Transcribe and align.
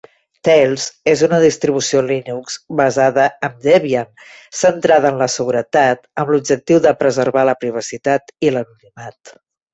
Tails 0.47 0.83
és 1.11 1.19
una 1.25 1.39
distribució 1.43 2.01
Linux 2.05 2.55
basada 2.79 3.25
en 3.49 3.59
Debian 3.67 4.09
centrada 4.61 5.13
en 5.13 5.21
la 5.25 5.29
seguretat, 5.35 6.03
amb 6.25 6.35
l'objectiu 6.37 6.83
de 6.89 6.97
preservar 7.05 7.47
la 7.53 7.57
privacitat 7.63 8.37
i 8.49 8.53
l'anonimat. 8.57 9.39